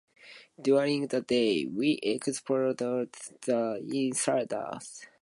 During 0.59 1.05
the 1.09 1.21
day, 1.21 1.65
we 1.67 1.99
explored 2.01 2.79
the 2.79 2.85
island 2.85 3.09
and 3.13 3.13
visited 3.13 3.45
some 3.45 3.85
incredible 3.85 4.57
landmarks. 4.57 5.05